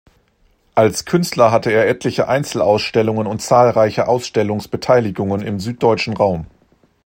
[0.73, 6.47] Als Künstler hatte er etliche Einzelausstellungen und zahlreiche Ausstellungsbeteiligungen im süddeutschen Raum.